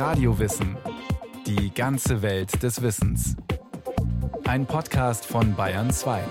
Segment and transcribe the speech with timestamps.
[0.00, 0.78] Radiowissen.
[1.46, 3.36] Die ganze Welt des Wissens.
[4.44, 6.24] Ein Podcast von Bayern 2.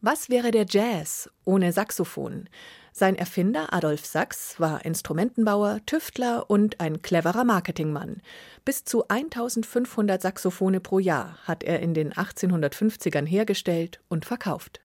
[0.00, 2.48] Was wäre der Jazz ohne Saxophon?
[2.92, 8.22] Sein Erfinder Adolf Sachs war Instrumentenbauer, Tüftler und ein cleverer Marketingmann.
[8.64, 14.82] Bis zu 1500 Saxophone pro Jahr hat er in den 1850ern hergestellt und verkauft.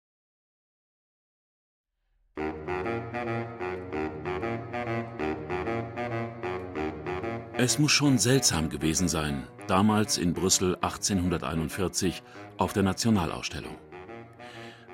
[7.58, 12.22] Es muss schon seltsam gewesen sein, damals in Brüssel 1841
[12.58, 13.76] auf der Nationalausstellung.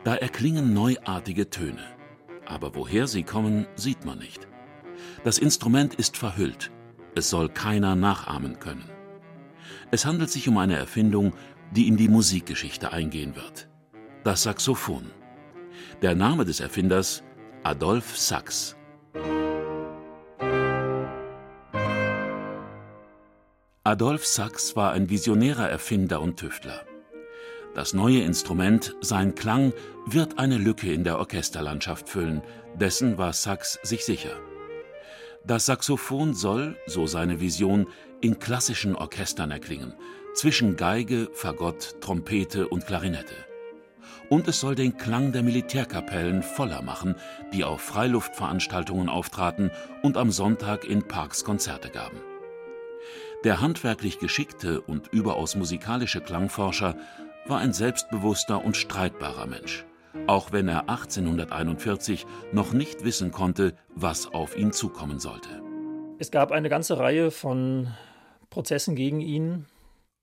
[0.04, 1.82] Da erklingen neuartige Töne,
[2.46, 4.46] aber woher sie kommen, sieht man nicht.
[5.24, 6.70] Das Instrument ist verhüllt,
[7.16, 8.88] es soll keiner nachahmen können.
[9.90, 11.34] Es handelt sich um eine Erfindung,
[11.72, 13.68] die in die Musikgeschichte eingehen wird.
[14.22, 15.10] Das Saxophon.
[16.00, 17.24] Der Name des Erfinders
[17.64, 18.76] Adolf Sachs.
[23.92, 26.80] Adolf Sachs war ein visionärer Erfinder und Tüftler.
[27.74, 29.74] Das neue Instrument, sein Klang,
[30.06, 32.40] wird eine Lücke in der Orchesterlandschaft füllen,
[32.74, 34.30] dessen war Sachs sich sicher.
[35.44, 37.86] Das Saxophon soll, so seine Vision,
[38.22, 39.92] in klassischen Orchestern erklingen,
[40.32, 43.34] zwischen Geige, Fagott, Trompete und Klarinette.
[44.30, 47.14] Und es soll den Klang der Militärkapellen voller machen,
[47.52, 49.70] die auf Freiluftveranstaltungen auftraten
[50.02, 52.31] und am Sonntag in Parks Konzerte gaben.
[53.44, 56.96] Der handwerklich geschickte und überaus musikalische Klangforscher
[57.46, 59.84] war ein selbstbewusster und streitbarer Mensch,
[60.28, 65.48] auch wenn er 1841 noch nicht wissen konnte, was auf ihn zukommen sollte.
[66.20, 67.88] Es gab eine ganze Reihe von
[68.48, 69.66] Prozessen gegen ihn.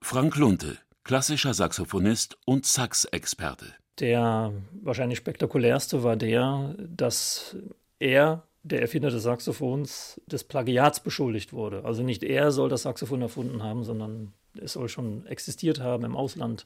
[0.01, 3.65] Frank Lunte, klassischer Saxophonist und Sax-Experte.
[3.99, 7.57] Der wahrscheinlich spektakulärste war der, dass
[7.99, 11.85] er der Erfinder des Saxophons des Plagiats beschuldigt wurde.
[11.85, 16.15] Also nicht er soll das Saxophon erfunden haben, sondern es soll schon existiert haben im
[16.15, 16.65] Ausland.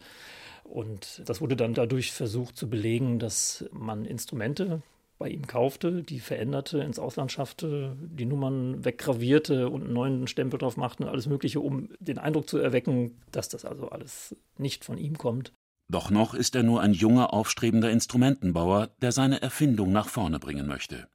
[0.63, 4.81] Und das wurde dann dadurch versucht zu belegen, dass man Instrumente
[5.19, 10.57] bei ihm kaufte, die veränderte, ins Ausland schaffte, die Nummern weggravierte und einen neuen Stempel
[10.57, 14.83] drauf machte und alles Mögliche, um den Eindruck zu erwecken, dass das also alles nicht
[14.83, 15.53] von ihm kommt.
[15.89, 20.67] Doch noch ist er nur ein junger, aufstrebender Instrumentenbauer, der seine Erfindung nach vorne bringen
[20.67, 21.07] möchte.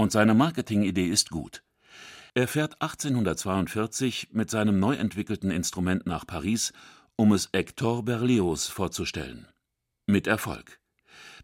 [0.00, 1.62] Und seine Marketingidee ist gut.
[2.32, 6.72] Er fährt 1842 mit seinem neu entwickelten Instrument nach Paris,
[7.16, 9.46] um es Hector Berlioz vorzustellen.
[10.06, 10.80] Mit Erfolg.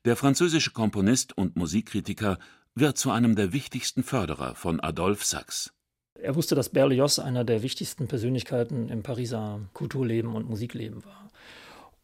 [0.06, 2.38] Der französische Komponist und Musikkritiker
[2.74, 5.74] wird zu einem der wichtigsten Förderer von Adolphe Sachs.
[6.14, 11.28] Er wusste, dass Berlioz einer der wichtigsten Persönlichkeiten im Pariser Kulturleben und Musikleben war.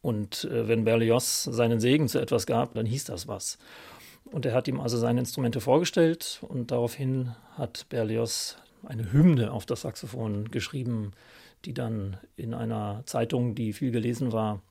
[0.03, 3.57] Und äh, wenn Berlioz seinen Segen zu etwas gab, dann hieß das was.
[4.25, 9.67] Und er hat ihm also seine Instrumente vorgestellt und daraufhin hat Berlioz eine Hymne auf
[9.67, 11.13] das Saxophon geschrieben,
[11.65, 14.63] die dann in einer Zeitung, die viel gelesen war,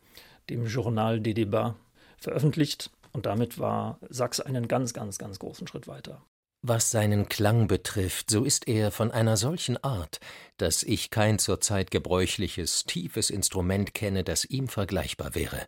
[0.50, 1.76] dem Journal des Débats,
[2.18, 2.92] veröffentlicht.
[3.14, 6.22] Und damit war Sachs einen ganz, ganz, ganz großen Schritt weiter.
[6.64, 10.20] Was seinen Klang betrifft, so ist er von einer solchen Art,
[10.58, 15.66] dass ich kein zurzeit gebräuchliches, tiefes Instrument kenne, das ihm vergleichbar wäre.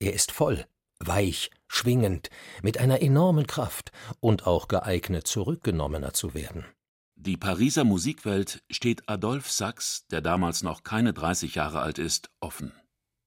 [0.00, 0.66] Er ist voll,
[1.00, 2.30] weich, schwingend,
[2.62, 6.64] mit einer enormen Kraft und auch geeignet, zurückgenommener zu werden.
[7.14, 12.72] Die Pariser Musikwelt steht Adolphe Sachs, der damals noch keine 30 Jahre alt ist, offen.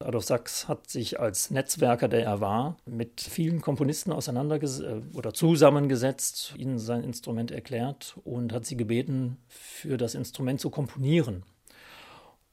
[0.02, 5.34] Adolf Sachs hat sich als Netzwerker, der er war, mit vielen Komponisten auseinandergesetzt äh, oder
[5.34, 11.44] zusammengesetzt, ihnen sein Instrument erklärt und hat sie gebeten, für das Instrument zu komponieren.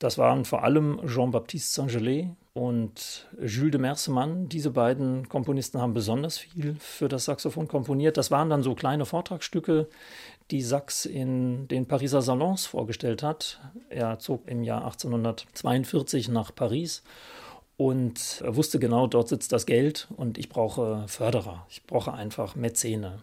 [0.00, 4.48] Das waren vor allem Jean-Baptiste Saint-Gelais und Jules de Mercemann.
[4.48, 8.16] Diese beiden Komponisten haben besonders viel für das Saxophon komponiert.
[8.16, 9.88] Das waren dann so kleine Vortragsstücke,
[10.50, 13.60] die Sachs in den Pariser Salons vorgestellt hat.
[13.90, 17.02] Er zog im Jahr 1842 nach Paris
[17.76, 21.66] und wusste genau, dort sitzt das Geld und ich brauche Förderer.
[21.68, 23.18] Ich brauche einfach Mäzene.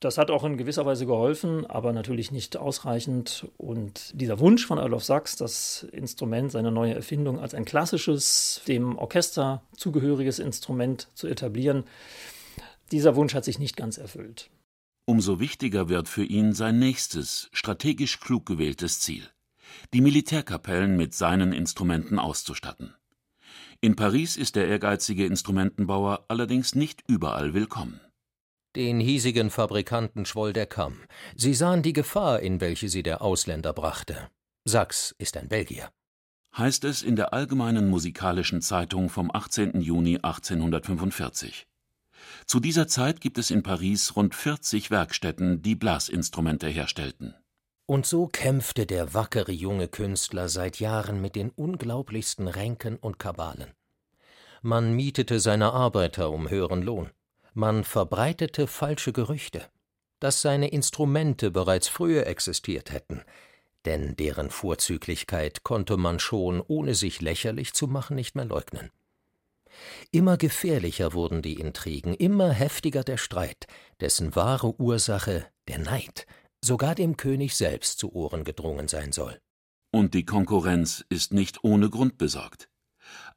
[0.00, 3.48] Das hat auch in gewisser Weise geholfen, aber natürlich nicht ausreichend.
[3.56, 8.98] Und dieser Wunsch von Adolf Sachs, das Instrument, seine neue Erfindung als ein klassisches, dem
[8.98, 11.84] Orchester zugehöriges Instrument zu etablieren,
[12.92, 14.50] dieser Wunsch hat sich nicht ganz erfüllt.
[15.06, 19.22] Umso wichtiger wird für ihn sein nächstes, strategisch klug gewähltes Ziel:
[19.94, 22.94] die Militärkapellen mit seinen Instrumenten auszustatten.
[23.80, 28.00] In Paris ist der ehrgeizige Instrumentenbauer allerdings nicht überall willkommen.
[28.76, 30.98] Den hiesigen Fabrikanten schwoll der Kamm.
[31.34, 34.28] Sie sahen die Gefahr, in welche sie der Ausländer brachte.
[34.66, 35.90] Sachs ist ein Belgier.
[36.58, 39.80] Heißt es in der Allgemeinen Musikalischen Zeitung vom 18.
[39.80, 41.66] Juni 1845.
[42.44, 47.34] Zu dieser Zeit gibt es in Paris rund 40 Werkstätten, die Blasinstrumente herstellten.
[47.86, 53.72] Und so kämpfte der wackere junge Künstler seit Jahren mit den unglaublichsten Ränken und Kabalen.
[54.60, 57.08] Man mietete seine Arbeiter um höheren Lohn.
[57.58, 59.64] Man verbreitete falsche Gerüchte,
[60.20, 63.22] dass seine Instrumente bereits früher existiert hätten,
[63.86, 68.90] denn deren Vorzüglichkeit konnte man schon, ohne sich lächerlich zu machen, nicht mehr leugnen.
[70.10, 73.66] Immer gefährlicher wurden die Intrigen, immer heftiger der Streit,
[74.00, 76.26] dessen wahre Ursache der Neid
[76.60, 79.40] sogar dem König selbst zu Ohren gedrungen sein soll.
[79.90, 82.68] Und die Konkurrenz ist nicht ohne Grund besorgt.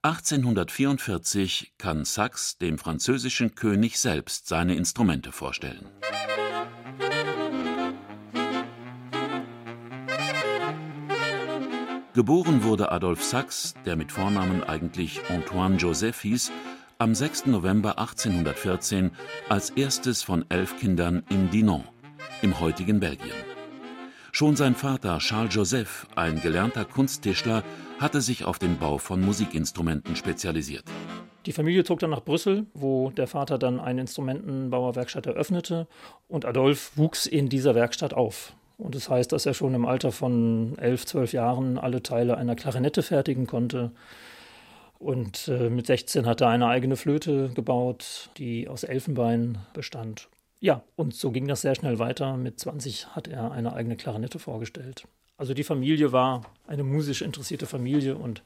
[0.02, 5.90] 1844 kann Sax dem französischen König selbst seine Instrumente vorstellen.
[12.14, 16.50] Geboren wurde Adolphe Sax, der mit Vornamen eigentlich Antoine Joseph hieß,
[16.98, 17.48] am 6.
[17.48, 19.12] November 1814
[19.50, 21.84] als erstes von elf Kindern in Dinan,
[22.42, 23.59] im heutigen Belgien.
[24.40, 27.62] Schon sein Vater Charles Joseph, ein gelernter Kunsttischler,
[28.00, 30.86] hatte sich auf den Bau von Musikinstrumenten spezialisiert.
[31.46, 35.88] Die Familie zog dann nach Brüssel, wo der Vater dann eine Instrumentenbauerwerkstatt eröffnete
[36.30, 38.54] und Adolphe wuchs in dieser Werkstatt auf.
[38.78, 42.56] Und das heißt, dass er schon im Alter von elf, zwölf Jahren alle Teile einer
[42.56, 43.92] Klarinette fertigen konnte.
[45.00, 50.30] Und äh, mit 16 hat er eine eigene Flöte gebaut, die aus Elfenbein bestand.
[50.60, 52.36] Ja, und so ging das sehr schnell weiter.
[52.36, 55.08] Mit 20 hat er eine eigene Klarinette vorgestellt.
[55.38, 58.44] Also die Familie war eine musisch interessierte Familie und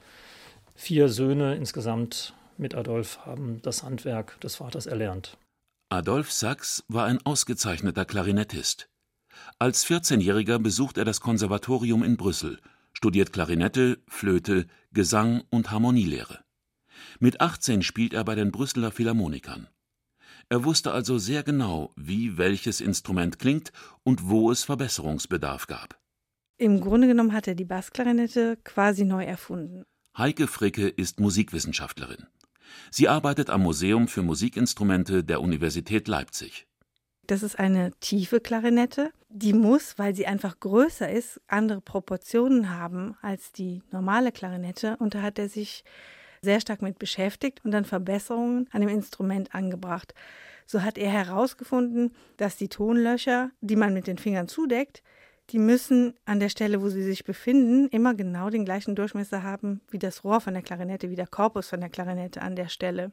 [0.76, 5.36] vier Söhne insgesamt mit Adolf haben das Handwerk des Vaters erlernt.
[5.88, 8.88] Adolf Sachs war ein ausgezeichneter Klarinettist.
[9.58, 12.60] Als 14-Jähriger besucht er das Konservatorium in Brüssel,
[12.92, 16.44] studiert Klarinette, Flöte, Gesang und Harmonielehre.
[17.18, 19.68] Mit 18 spielt er bei den Brüsseler Philharmonikern.
[20.48, 25.98] Er wusste also sehr genau, wie welches Instrument klingt und wo es Verbesserungsbedarf gab.
[26.56, 29.84] Im Grunde genommen hat er die Bassklarinette quasi neu erfunden.
[30.16, 32.26] Heike Fricke ist Musikwissenschaftlerin.
[32.90, 36.66] Sie arbeitet am Museum für Musikinstrumente der Universität Leipzig.
[37.26, 39.10] Das ist eine tiefe Klarinette.
[39.30, 44.96] Die muss, weil sie einfach größer ist, andere Proportionen haben als die normale Klarinette.
[44.98, 45.84] Und da hat er sich
[46.44, 50.14] sehr stark mit beschäftigt und dann Verbesserungen an dem Instrument angebracht.
[50.66, 55.02] So hat er herausgefunden, dass die Tonlöcher, die man mit den Fingern zudeckt,
[55.50, 59.82] die müssen an der Stelle, wo sie sich befinden, immer genau den gleichen Durchmesser haben
[59.90, 63.12] wie das Rohr von der Klarinette, wie der Korpus von der Klarinette an der Stelle.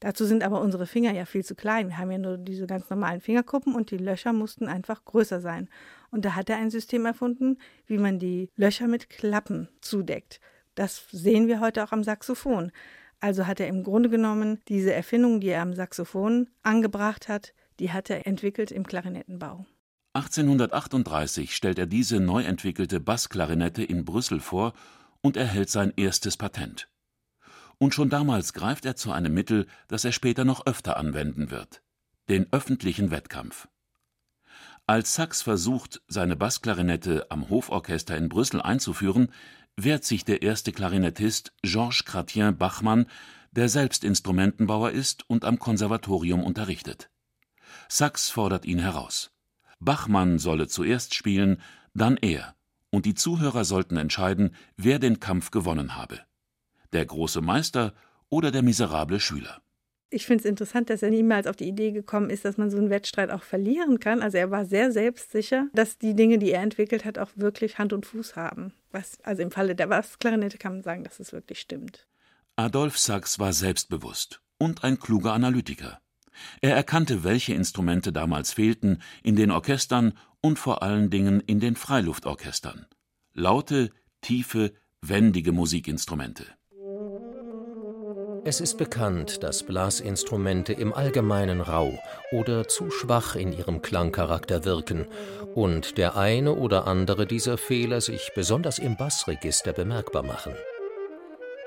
[0.00, 1.88] Dazu sind aber unsere Finger ja viel zu klein.
[1.88, 5.68] Wir haben ja nur diese ganz normalen Fingerkuppen und die Löcher mussten einfach größer sein.
[6.10, 10.40] Und da hat er ein System erfunden, wie man die Löcher mit Klappen zudeckt.
[10.80, 12.72] Das sehen wir heute auch am Saxophon.
[13.20, 17.92] Also hat er im Grunde genommen diese Erfindung, die er am Saxophon angebracht hat, die
[17.92, 19.66] hat er entwickelt im Klarinettenbau.
[20.14, 24.72] 1838 stellt er diese neu entwickelte Bassklarinette in Brüssel vor
[25.20, 26.88] und erhält sein erstes Patent.
[27.76, 31.82] Und schon damals greift er zu einem Mittel, das er später noch öfter anwenden wird:
[32.30, 33.68] den öffentlichen Wettkampf.
[34.86, 39.30] Als Sachs versucht, seine Bassklarinette am Hoforchester in Brüssel einzuführen,
[39.76, 43.06] wehrt sich der erste Klarinettist Georges Chratien Bachmann,
[43.52, 47.10] der selbst Instrumentenbauer ist und am Konservatorium unterrichtet.
[47.88, 49.32] Sachs fordert ihn heraus.
[49.78, 51.60] Bachmann solle zuerst spielen,
[51.94, 52.54] dann er,
[52.90, 56.20] und die Zuhörer sollten entscheiden, wer den Kampf gewonnen habe
[56.92, 57.94] der große Meister
[58.28, 59.62] oder der miserable Schüler.
[60.12, 62.78] Ich finde es interessant, dass er niemals auf die Idee gekommen ist, dass man so
[62.78, 64.22] einen Wettstreit auch verlieren kann.
[64.22, 67.92] Also er war sehr selbstsicher, dass die Dinge, die er entwickelt hat, auch wirklich Hand
[67.92, 68.72] und Fuß haben.
[68.90, 72.08] Was, also im Falle der Bassklarinette kann man sagen, dass es wirklich stimmt.
[72.56, 76.00] Adolf Sachs war selbstbewusst und ein kluger Analytiker.
[76.60, 81.76] Er erkannte, welche Instrumente damals fehlten in den Orchestern und vor allen Dingen in den
[81.76, 82.86] Freiluftorchestern.
[83.32, 83.90] Laute,
[84.22, 86.46] tiefe, wendige Musikinstrumente.
[88.42, 91.98] Es ist bekannt, dass Blasinstrumente im Allgemeinen rau
[92.32, 95.06] oder zu schwach in ihrem Klangcharakter wirken
[95.54, 100.54] und der eine oder andere dieser Fehler sich besonders im Bassregister bemerkbar machen.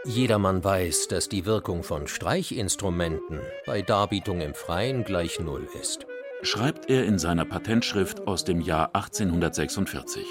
[0.05, 6.07] Jedermann weiß, dass die Wirkung von Streichinstrumenten bei Darbietung im Freien gleich Null ist.
[6.41, 10.25] Schreibt er in seiner Patentschrift aus dem Jahr 1846.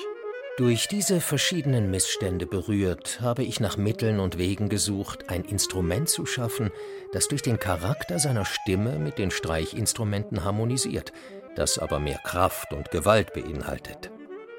[0.58, 6.26] Durch diese verschiedenen Missstände berührt, habe ich nach Mitteln und Wegen gesucht, ein Instrument zu
[6.26, 6.70] schaffen,
[7.12, 11.14] das durch den Charakter seiner Stimme mit den Streichinstrumenten harmonisiert,
[11.56, 14.10] das aber mehr Kraft und Gewalt beinhaltet.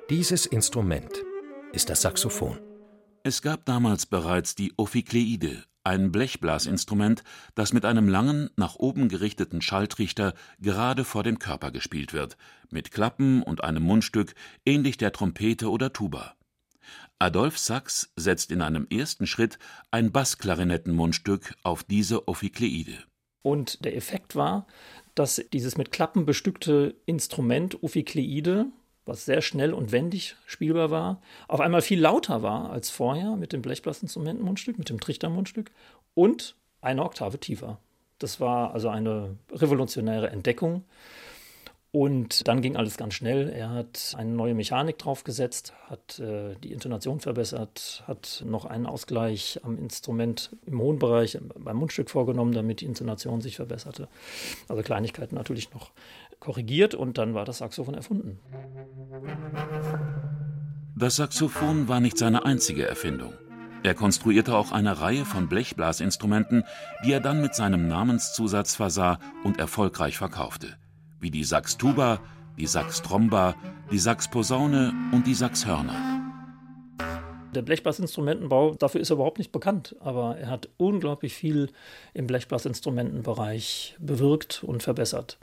[0.10, 1.24] Dieses Instrument
[1.74, 2.60] ist das Saxophon.
[3.22, 7.24] Es gab damals bereits die Ophikleide, ein Blechblasinstrument,
[7.56, 12.38] das mit einem langen, nach oben gerichteten Schalltrichter gerade vor dem Körper gespielt wird,
[12.70, 14.34] mit Klappen und einem Mundstück,
[14.66, 16.36] ähnlich der Trompete oder Tuba.
[17.20, 19.60] Adolphe Sax setzt in einem ersten Schritt
[19.92, 22.98] ein Bassklarinettenmundstück auf diese Ophikleide.
[23.42, 24.68] Und der Effekt war,
[25.16, 28.68] dass dieses mit Klappen bestückte Instrument Ophikleide
[29.06, 33.54] was sehr schnell und wendig spielbar war, auf einmal viel lauter war als vorher mit
[33.54, 35.72] dem Blechblasinstrumentenmundstück, mit dem Trichtermundstück
[36.14, 37.80] und eine Oktave tiefer.
[38.20, 40.84] Das war also eine revolutionäre Entdeckung.
[41.96, 43.50] Und dann ging alles ganz schnell.
[43.50, 49.60] Er hat eine neue Mechanik draufgesetzt, hat äh, die Intonation verbessert, hat noch einen Ausgleich
[49.62, 54.08] am Instrument im hohen Bereich beim Mundstück vorgenommen, damit die Intonation sich verbesserte.
[54.68, 55.92] Also Kleinigkeiten natürlich noch
[56.40, 58.40] korrigiert und dann war das Saxophon erfunden.
[60.98, 63.36] Das Saxophon war nicht seine einzige Erfindung.
[63.84, 66.64] Er konstruierte auch eine Reihe von Blechblasinstrumenten,
[67.06, 70.78] die er dann mit seinem Namenszusatz versah und erfolgreich verkaufte,
[71.24, 72.20] wie die Saxtuba,
[72.58, 73.56] die Saxtromba,
[73.92, 75.96] die Saxposaune und die Saxhörner.
[77.56, 81.72] Der Blechblasinstrumentenbau, dafür ist er überhaupt nicht bekannt, aber er hat unglaublich viel
[82.14, 85.38] im Blechblasinstrumentenbereich bewirkt und verbessert.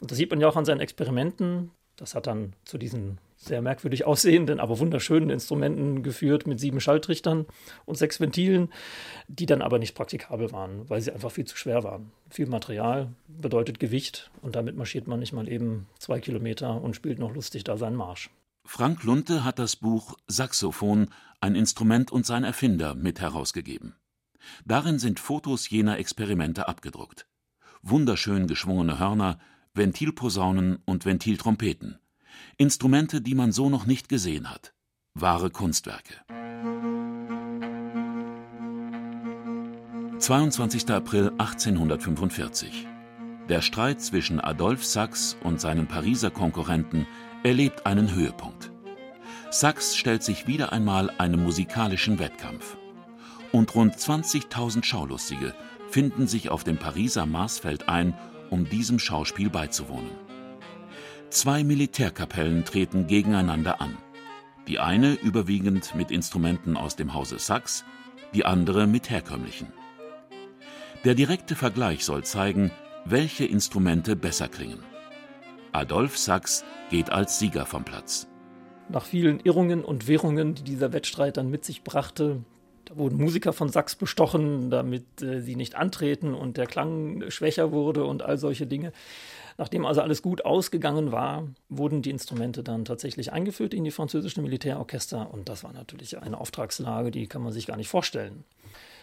[0.00, 1.70] Und das sieht man ja auch an seinen Experimenten.
[1.96, 7.46] Das hat dann zu diesen sehr merkwürdig aussehenden, aber wunderschönen Instrumenten geführt mit sieben Schalltrichtern
[7.86, 8.70] und sechs Ventilen,
[9.28, 12.10] die dann aber nicht praktikabel waren, weil sie einfach viel zu schwer waren.
[12.30, 17.20] Viel Material bedeutet Gewicht und damit marschiert man nicht mal eben zwei Kilometer und spielt
[17.20, 18.28] noch lustig da seinen Marsch.
[18.66, 21.08] Frank Lunte hat das Buch Saxophon,
[21.40, 23.94] ein Instrument und sein Erfinder mit herausgegeben.
[24.66, 27.26] Darin sind Fotos jener Experimente abgedruckt.
[27.82, 29.38] Wunderschön geschwungene Hörner,
[29.74, 31.98] Ventilposaunen und Ventiltrompeten.
[32.56, 34.74] Instrumente, die man so noch nicht gesehen hat.
[35.14, 36.14] Wahre Kunstwerke.
[40.18, 40.90] 22.
[40.90, 42.86] April 1845.
[43.48, 47.06] Der Streit zwischen Adolphe Sax und seinem Pariser Konkurrenten
[47.44, 48.70] erlebt einen Höhepunkt.
[49.50, 52.76] Sax stellt sich wieder einmal einem musikalischen Wettkampf.
[53.52, 55.54] Und rund 20.000 Schaulustige
[55.88, 58.12] finden sich auf dem Pariser Marsfeld ein
[58.50, 60.27] um diesem Schauspiel beizuwohnen.
[61.30, 63.98] Zwei Militärkapellen treten gegeneinander an.
[64.66, 67.84] Die eine überwiegend mit Instrumenten aus dem Hause Sachs,
[68.34, 69.68] die andere mit herkömmlichen.
[71.04, 72.70] Der direkte Vergleich soll zeigen,
[73.04, 74.82] welche Instrumente besser klingen.
[75.72, 78.26] Adolf Sachs geht als Sieger vom Platz.
[78.88, 82.42] Nach vielen Irrungen und Wirrungen, die dieser Wettstreit dann mit sich brachte,
[82.88, 87.70] da wurden Musiker von Sachs bestochen, damit äh, sie nicht antreten und der Klang schwächer
[87.70, 88.92] wurde und all solche Dinge.
[89.58, 94.42] Nachdem also alles gut ausgegangen war, wurden die Instrumente dann tatsächlich eingeführt in die französischen
[94.42, 98.44] Militärorchester und das war natürlich eine Auftragslage, die kann man sich gar nicht vorstellen.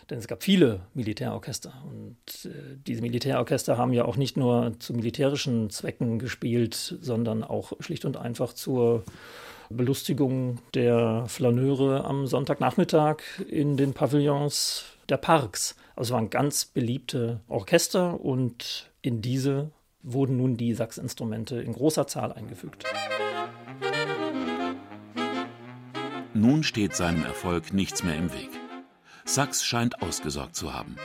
[0.10, 4.94] Denn es gab viele Militärorchester und äh, diese Militärorchester haben ja auch nicht nur zu
[4.94, 9.04] militärischen Zwecken gespielt, sondern auch schlicht und einfach zur
[9.70, 13.18] Belustigung der Flaneure am Sonntagnachmittag
[13.50, 15.76] in den Pavillons der Parks.
[15.96, 22.08] Also es waren ganz beliebte Orchester und in diese wurden nun die Sachsinstrumente in großer
[22.08, 22.86] Zahl eingefügt.
[26.34, 28.50] Nun steht seinem Erfolg nichts mehr im Weg.
[29.24, 30.98] Sachs scheint ausgesorgt zu haben.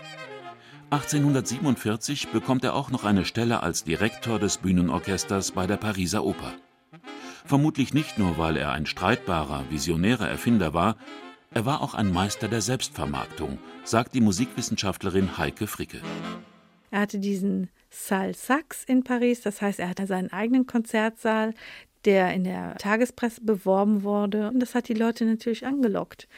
[0.91, 6.53] 1847 bekommt er auch noch eine Stelle als Direktor des Bühnenorchesters bei der Pariser Oper.
[7.45, 10.97] Vermutlich nicht nur, weil er ein streitbarer, visionärer Erfinder war,
[11.53, 16.01] er war auch ein Meister der Selbstvermarktung, sagt die Musikwissenschaftlerin Heike Fricke.
[16.93, 21.55] Er hatte diesen Salle Sax in Paris, das heißt, er hatte seinen eigenen Konzertsaal,
[22.05, 24.49] der in der Tagespresse beworben wurde.
[24.49, 26.29] Und das hat die Leute natürlich angelockt.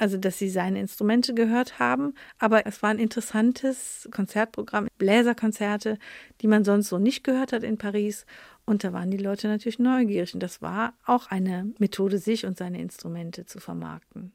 [0.00, 5.98] Also, dass sie seine Instrumente gehört haben, aber es war ein interessantes Konzertprogramm, Bläserkonzerte,
[6.40, 8.24] die man sonst so nicht gehört hat in Paris.
[8.64, 10.32] Und da waren die Leute natürlich neugierig.
[10.32, 14.32] Und das war auch eine Methode, sich und seine Instrumente zu vermarkten.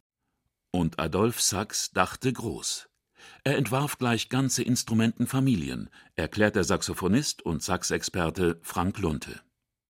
[0.69, 2.87] Und Adolf Sachs dachte groß.
[3.43, 9.41] Er entwarf gleich ganze Instrumentenfamilien, erklärt der Saxophonist und Saxexperte Frank Lunte.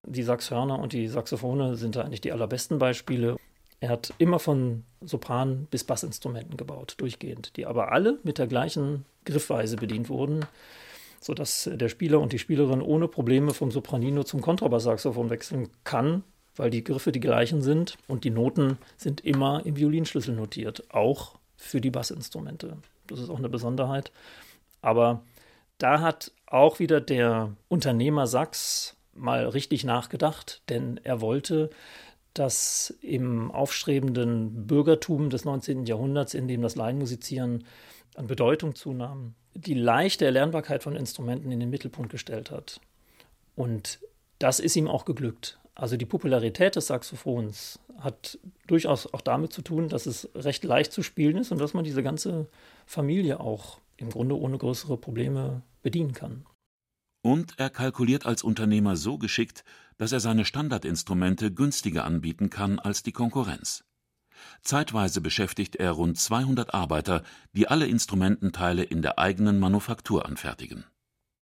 [0.08, 3.36] Die Saxhörner und die Saxophone sind da eigentlich die allerbesten Beispiele.
[3.86, 9.06] Er hat immer von Sopran bis Bassinstrumenten gebaut, durchgehend, die aber alle mit der gleichen
[9.26, 10.44] Griffweise bedient wurden
[11.22, 16.24] sodass der Spieler und die Spielerin ohne Probleme vom Sopranino zum Kontrabasssaxophon wechseln kann,
[16.56, 21.36] weil die Griffe die gleichen sind und die Noten sind immer im Violinschlüssel notiert, auch
[21.58, 22.78] für die Bassinstrumente.
[23.08, 24.12] Das ist auch eine Besonderheit.
[24.84, 25.24] Aber
[25.80, 31.72] da hat auch wieder der Unternehmer Sachs mal richtig nachgedacht, denn er wollte,
[32.36, 35.86] dass im aufstrebenden Bürgertum des 19.
[35.86, 37.64] Jahrhunderts, in dem das Laienmusizieren
[38.16, 42.82] an Bedeutung zunahm, die leichte Erlernbarkeit von Instrumenten in den Mittelpunkt gestellt hat.
[43.56, 44.00] Und
[44.38, 45.60] das ist ihm auch geglückt.
[45.76, 48.38] Also die Popularität des Saxophons hat
[48.68, 51.86] durchaus auch damit zu tun, dass es recht leicht zu spielen ist und dass man
[51.86, 52.48] diese ganze
[52.86, 56.46] Familie auch im Grunde ohne größere Probleme bedienen kann.
[57.26, 59.64] Und er kalkuliert als Unternehmer so geschickt,
[59.98, 63.84] dass er seine Standardinstrumente günstiger anbieten kann als die Konkurrenz.
[64.62, 67.24] Zeitweise beschäftigt er rund 200 Arbeiter,
[67.54, 70.86] die alle Instrumententeile in der eigenen Manufaktur anfertigen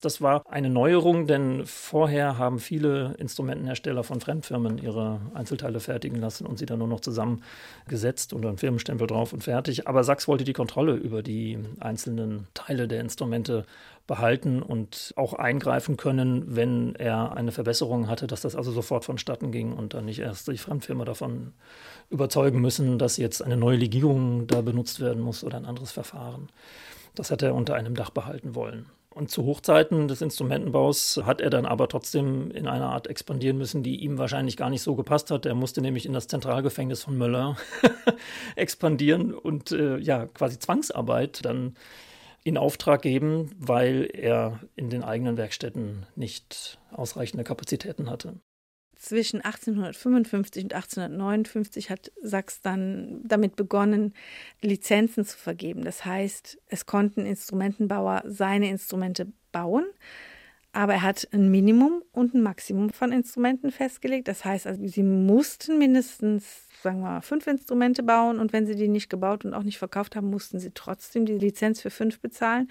[0.03, 6.45] das war eine Neuerung, denn vorher haben viele Instrumentenhersteller von Fremdfirmen ihre Einzelteile fertigen lassen
[6.45, 9.87] und sie dann nur noch zusammengesetzt und einen Firmenstempel drauf und fertig.
[9.87, 13.65] Aber Sachs wollte die Kontrolle über die einzelnen Teile der Instrumente
[14.09, 19.53] behalten und auch eingreifen können, wenn er eine Verbesserung hatte, dass das also sofort vonstatten
[19.53, 21.53] ging und dann nicht erst die Fremdfirma davon
[22.11, 26.49] überzeugen müssen, dass jetzt eine neue Legierung da benutzt werden muss oder ein anderes Verfahren.
[27.15, 28.87] Das hat er unter einem Dach behalten wollen.
[29.15, 33.83] Und zu Hochzeiten des Instrumentenbaus hat er dann aber trotzdem in einer Art expandieren müssen,
[33.83, 35.45] die ihm wahrscheinlich gar nicht so gepasst hat.
[35.45, 37.57] Er musste nämlich in das Zentralgefängnis von Möller
[38.57, 41.77] expandieren und äh, ja, quasi Zwangsarbeit dann
[42.43, 48.41] in Auftrag geben, weil er in den eigenen Werkstätten nicht ausreichende Kapazitäten hatte
[49.03, 54.15] zwischen 1855 und 1859 hat Sachs dann damit begonnen,
[54.61, 55.83] Lizenzen zu vergeben.
[55.83, 59.85] Das heißt, es konnten Instrumentenbauer seine Instrumente bauen,
[60.71, 64.29] aber er hat ein Minimum und ein Maximum von Instrumenten festgelegt.
[64.29, 68.75] Das heißt, also, sie mussten mindestens sagen wir mal, fünf Instrumente bauen und wenn sie
[68.75, 72.21] die nicht gebaut und auch nicht verkauft haben, mussten sie trotzdem die Lizenz für fünf
[72.21, 72.69] bezahlen.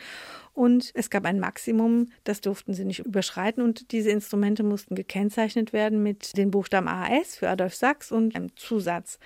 [0.53, 5.71] Und es gab ein Maximum, das durften sie nicht überschreiten und diese Instrumente mussten gekennzeichnet
[5.71, 9.17] werden mit den Buchstaben AS für Adolf Sachs und einem Zusatz,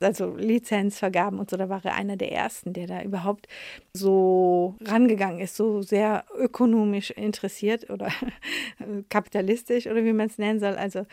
[0.00, 1.56] also Lizenzvergaben und so.
[1.56, 3.48] Da war er einer der ersten, der da überhaupt
[3.94, 8.10] so rangegangen ist, so sehr ökonomisch interessiert oder
[9.08, 10.74] kapitalistisch oder wie man es nennen soll.
[10.74, 11.06] Also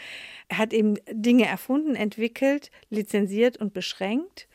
[0.50, 3.21] er hat eben Dinge erfunden, entwickelt, lizenziert
[3.58, 4.48] und beschränkt.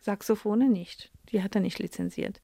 [0.00, 1.10] Saxophone nicht.
[1.30, 2.40] Die hat er nicht lizenziert.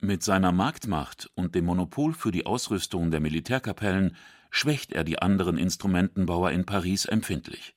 [0.00, 4.16] Mit seiner Marktmacht und dem Monopol für die Ausrüstung der Militärkapellen
[4.50, 7.74] schwächt er die anderen Instrumentenbauer in Paris empfindlich.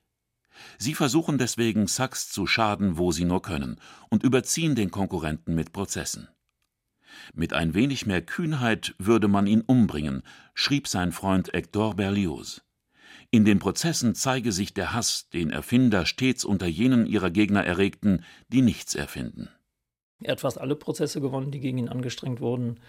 [0.77, 5.71] Sie versuchen deswegen, Sachs zu schaden, wo sie nur können, und überziehen den Konkurrenten mit
[5.71, 6.27] Prozessen.
[7.33, 10.23] Mit ein wenig mehr Kühnheit würde man ihn umbringen,
[10.53, 12.61] schrieb sein Freund Hector Berlioz.
[13.31, 18.25] In den Prozessen zeige sich der Hass, den Erfinder stets unter jenen ihrer Gegner erregten,
[18.47, 19.49] die nichts erfinden.
[20.21, 22.79] Er hat fast alle Prozesse gewonnen, die gegen ihn angestrengt wurden.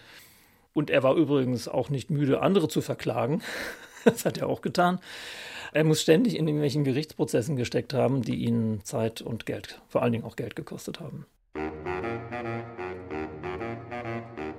[0.73, 3.43] Und er war übrigens auch nicht müde, andere zu verklagen.
[4.03, 4.99] Das hat er auch getan.
[5.75, 10.13] Er muss ständig in irgendwelchen Gerichtsprozessen gesteckt haben, die ihn Zeit und Geld, vor allen
[10.13, 11.27] Dingen auch Geld gekostet haben.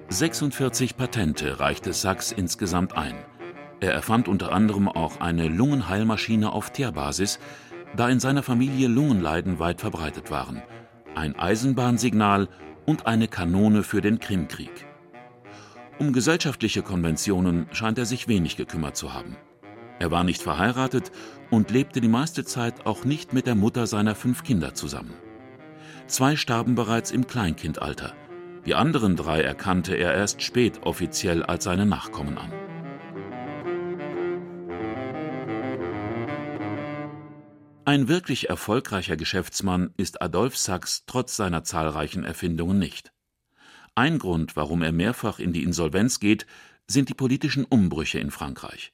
[0.10, 3.16] 46 Patente reichte Sachs insgesamt ein.
[3.82, 7.40] Er erfand unter anderem auch eine Lungenheilmaschine auf Teerbasis,
[7.98, 10.62] da in seiner Familie Lungenleiden weit verbreitet waren–
[11.16, 12.48] ein Eisenbahnsignal
[12.86, 14.88] und eine Kanone für den Krimkrieg.
[16.00, 19.36] Um gesellschaftliche Konventionen scheint er sich wenig gekümmert zu haben.
[20.00, 21.12] Er war nicht verheiratet
[21.52, 25.14] und lebte die meiste Zeit auch nicht mit der Mutter seiner fünf Kinder zusammen.
[26.08, 28.14] Zwei starben bereits im Kleinkindalter.
[28.66, 32.52] Die anderen drei erkannte er erst spät offiziell als seine Nachkommen an.
[37.84, 43.12] Ein wirklich erfolgreicher Geschäftsmann ist Adolphe Sachs trotz seiner zahlreichen Erfindungen nicht.
[43.96, 46.46] Ein Grund, warum er mehrfach in die Insolvenz geht,
[46.88, 48.94] sind die politischen Umbrüche in Frankreich.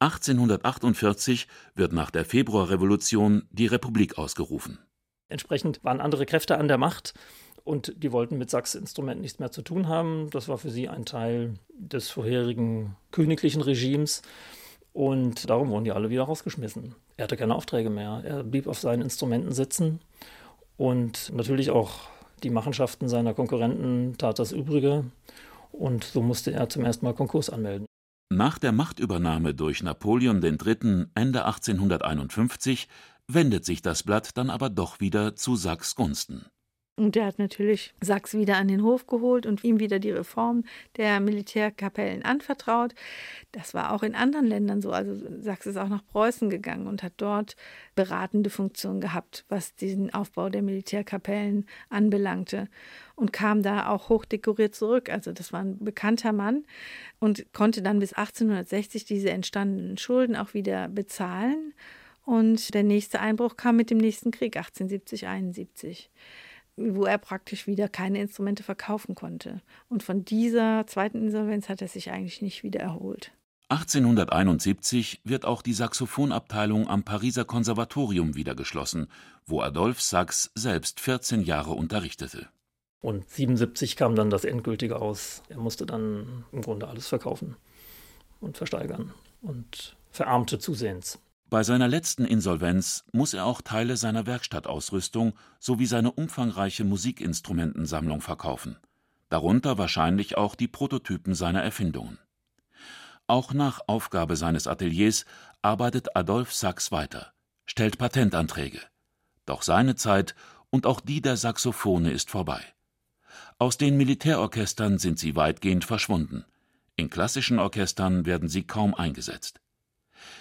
[0.00, 1.46] 1848
[1.76, 4.80] wird nach der Februarrevolution die Republik ausgerufen.
[5.28, 7.14] Entsprechend waren andere Kräfte an der Macht
[7.62, 10.30] und die wollten mit Sachs Instrumenten nichts mehr zu tun haben.
[10.30, 14.22] Das war für sie ein Teil des vorherigen königlichen Regimes.
[14.92, 16.96] Und darum wurden die alle wieder rausgeschmissen.
[17.20, 18.22] Er hatte keine Aufträge mehr.
[18.24, 20.00] Er blieb auf seinen Instrumenten sitzen.
[20.78, 22.08] Und natürlich auch
[22.42, 25.04] die Machenschaften seiner Konkurrenten tat das Übrige.
[25.70, 27.84] Und so musste er zum ersten Mal Konkurs anmelden.
[28.32, 31.08] Nach der Machtübernahme durch Napoleon III.
[31.14, 32.88] Ende 1851
[33.28, 36.46] wendet sich das Blatt dann aber doch wieder zu Sachs Gunsten.
[36.96, 40.64] Und der hat natürlich Sachs wieder an den Hof geholt und ihm wieder die Reform
[40.98, 42.94] der Militärkapellen anvertraut.
[43.52, 44.90] Das war auch in anderen Ländern so.
[44.90, 47.56] Also Sachs ist auch nach Preußen gegangen und hat dort
[47.94, 52.68] beratende Funktion gehabt, was diesen Aufbau der Militärkapellen anbelangte
[53.16, 55.08] und kam da auch hochdekoriert zurück.
[55.08, 56.64] Also das war ein bekannter Mann
[57.18, 61.72] und konnte dann bis 1860 diese entstandenen Schulden auch wieder bezahlen.
[62.26, 66.10] Und der nächste Einbruch kam mit dem nächsten Krieg 1870, 71
[66.80, 69.60] wo er praktisch wieder keine Instrumente verkaufen konnte.
[69.88, 73.32] Und von dieser zweiten Insolvenz hat er sich eigentlich nicht wieder erholt.
[73.68, 79.06] 1871 wird auch die Saxophonabteilung am Pariser Konservatorium wieder geschlossen,
[79.46, 82.48] wo Adolphe Sax selbst 14 Jahre unterrichtete.
[83.00, 85.42] Und 77 kam dann das endgültige aus.
[85.48, 87.56] Er musste dann im Grunde alles verkaufen
[88.40, 91.20] und versteigern und verarmte zusehends.
[91.50, 98.76] Bei seiner letzten Insolvenz muss er auch Teile seiner Werkstattausrüstung sowie seine umfangreiche Musikinstrumentensammlung verkaufen,
[99.30, 102.20] darunter wahrscheinlich auch die Prototypen seiner Erfindungen.
[103.26, 105.24] Auch nach Aufgabe seines Ateliers
[105.60, 107.32] arbeitet Adolphe Sax weiter,
[107.66, 108.80] stellt Patentanträge.
[109.44, 110.36] Doch seine Zeit
[110.70, 112.62] und auch die der Saxophone ist vorbei.
[113.58, 116.44] Aus den Militärorchestern sind sie weitgehend verschwunden.
[116.94, 119.60] In klassischen Orchestern werden sie kaum eingesetzt.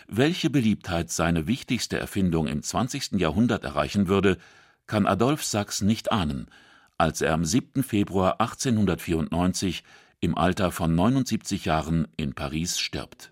[0.08, 3.20] Welche Beliebtheit seine wichtigste Erfindung im 20.
[3.20, 4.38] Jahrhundert erreichen würde,
[4.88, 6.48] kann Adolphe Sax nicht ahnen,
[6.98, 7.84] als er am 7.
[7.84, 9.84] Februar 1894
[10.20, 13.32] im Alter von 79 Jahren in Paris stirbt.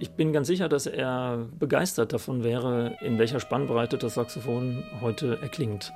[0.00, 5.40] Ich bin ganz sicher, dass er begeistert davon wäre, in welcher Spannbreite das Saxophon heute
[5.42, 5.92] erklingt.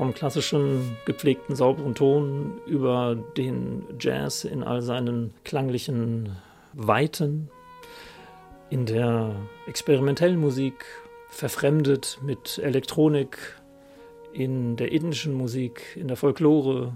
[0.00, 6.38] Vom klassischen, gepflegten, sauberen Ton über den Jazz in all seinen klanglichen
[6.72, 7.50] Weiten
[8.70, 9.36] in der
[9.66, 10.86] experimentellen Musik
[11.28, 13.60] verfremdet mit Elektronik,
[14.32, 16.94] in der indischen Musik, in der Folklore.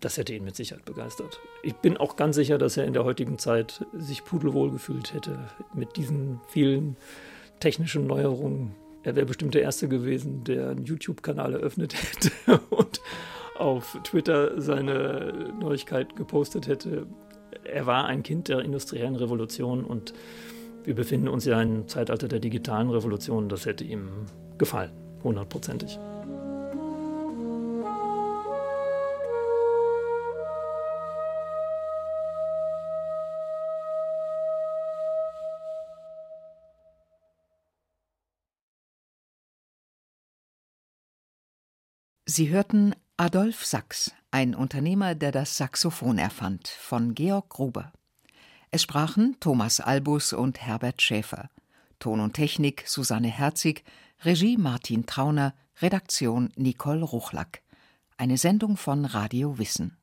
[0.00, 1.40] Das hätte ihn mit Sicherheit begeistert.
[1.62, 5.38] Ich bin auch ganz sicher, dass er in der heutigen Zeit sich pudelwohl gefühlt hätte
[5.72, 6.98] mit diesen vielen
[7.60, 8.74] technischen Neuerungen.
[9.04, 13.00] Er wäre bestimmt der Erste gewesen, der einen YouTube-Kanal eröffnet hätte und
[13.56, 17.06] auf Twitter seine Neuigkeiten gepostet hätte.
[17.64, 20.14] Er war ein Kind der industriellen Revolution und
[20.84, 23.48] wir befinden uns ja im Zeitalter der digitalen Revolution.
[23.48, 24.26] Das hätte ihm
[24.58, 24.90] gefallen,
[25.22, 25.98] hundertprozentig.
[42.34, 47.92] Sie hörten Adolf Sachs, ein Unternehmer, der das Saxophon erfand, von Georg Gruber.
[48.70, 51.50] Es sprachen Thomas Albus und Herbert Schäfer.
[51.98, 53.84] Ton und Technik Susanne Herzig,
[54.24, 57.60] Regie Martin Trauner, Redaktion Nicole Ruchlack.
[58.16, 59.98] Eine Sendung von Radio Wissen.